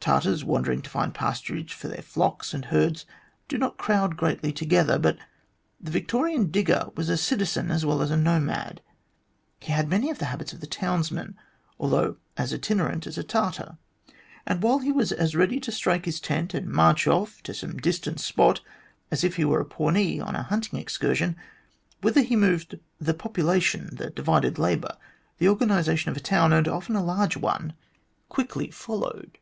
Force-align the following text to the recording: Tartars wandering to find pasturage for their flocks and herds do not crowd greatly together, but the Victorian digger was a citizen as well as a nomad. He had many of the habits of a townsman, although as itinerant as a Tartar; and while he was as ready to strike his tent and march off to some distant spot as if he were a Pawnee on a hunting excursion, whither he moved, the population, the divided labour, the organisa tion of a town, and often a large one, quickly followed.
Tartars 0.00 0.42
wandering 0.42 0.80
to 0.80 0.88
find 0.88 1.12
pasturage 1.12 1.74
for 1.74 1.86
their 1.88 2.00
flocks 2.00 2.54
and 2.54 2.66
herds 2.66 3.04
do 3.46 3.58
not 3.58 3.76
crowd 3.76 4.16
greatly 4.16 4.52
together, 4.54 4.98
but 4.98 5.18
the 5.78 5.90
Victorian 5.90 6.46
digger 6.50 6.88
was 6.94 7.10
a 7.10 7.16
citizen 7.18 7.70
as 7.70 7.84
well 7.84 8.00
as 8.00 8.10
a 8.10 8.16
nomad. 8.16 8.80
He 9.60 9.70
had 9.70 9.86
many 9.86 10.08
of 10.08 10.18
the 10.18 10.24
habits 10.26 10.54
of 10.54 10.62
a 10.62 10.66
townsman, 10.66 11.36
although 11.78 12.16
as 12.38 12.54
itinerant 12.54 13.06
as 13.06 13.18
a 13.18 13.22
Tartar; 13.22 13.76
and 14.46 14.62
while 14.62 14.78
he 14.78 14.90
was 14.90 15.12
as 15.12 15.36
ready 15.36 15.60
to 15.60 15.70
strike 15.70 16.06
his 16.06 16.20
tent 16.20 16.54
and 16.54 16.68
march 16.72 17.06
off 17.06 17.42
to 17.42 17.52
some 17.52 17.76
distant 17.76 18.18
spot 18.18 18.62
as 19.10 19.22
if 19.24 19.36
he 19.36 19.44
were 19.44 19.60
a 19.60 19.66
Pawnee 19.66 20.20
on 20.20 20.34
a 20.34 20.42
hunting 20.44 20.78
excursion, 20.78 21.36
whither 22.00 22.22
he 22.22 22.34
moved, 22.34 22.78
the 22.98 23.12
population, 23.12 23.90
the 23.94 24.08
divided 24.08 24.58
labour, 24.58 24.96
the 25.36 25.44
organisa 25.54 25.98
tion 25.98 26.10
of 26.10 26.16
a 26.16 26.20
town, 26.20 26.54
and 26.54 26.66
often 26.66 26.96
a 26.96 27.04
large 27.04 27.36
one, 27.36 27.74
quickly 28.30 28.70
followed. 28.70 29.36